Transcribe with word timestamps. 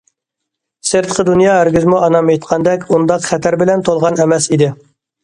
سىرتقى 0.91 1.25
دۇنيا 1.27 1.57
ھەرگىزمۇ 1.57 1.99
ئانام 2.07 2.31
ئېيتقاندەك 2.35 2.87
ئۇنداق 2.95 3.29
خەتەر 3.33 3.59
بىلەن 3.63 3.85
تولغان 3.91 4.19
ئەمەس 4.27 4.49
ئىدى. 4.57 4.71